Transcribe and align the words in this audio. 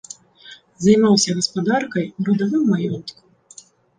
Займаўся 0.85 1.35
гаспадаркай 1.41 2.05
у 2.09 2.21
радавым 2.31 2.63
маёнтку. 2.73 3.21